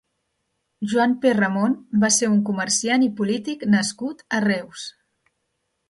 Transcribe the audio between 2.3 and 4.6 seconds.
un comerciant i polític nascut a